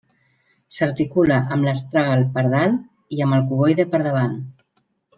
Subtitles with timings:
[0.75, 4.39] S'articula amb l'astràgal per dalt i amb el cuboide per davant.